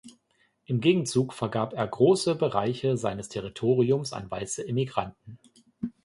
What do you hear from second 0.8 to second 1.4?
Gegenzug